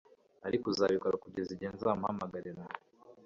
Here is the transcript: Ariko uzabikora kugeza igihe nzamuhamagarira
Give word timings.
Ariko 0.47 0.65
uzabikora 0.67 1.21
kugeza 1.23 1.49
igihe 1.51 1.69
nzamuhamagarira 1.75 2.63